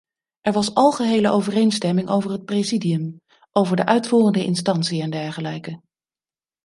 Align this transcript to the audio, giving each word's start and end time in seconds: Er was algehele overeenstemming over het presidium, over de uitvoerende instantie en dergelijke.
Er 0.41 0.53
was 0.53 0.73
algehele 0.73 1.29
overeenstemming 1.29 2.09
over 2.09 2.31
het 2.31 2.45
presidium, 2.45 3.21
over 3.51 3.75
de 3.75 3.85
uitvoerende 3.85 4.43
instantie 4.45 5.01
en 5.01 5.09
dergelijke. 5.09 5.81